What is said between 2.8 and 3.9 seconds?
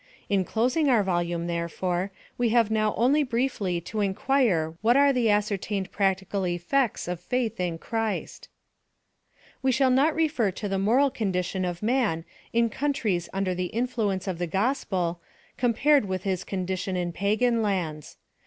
only briefly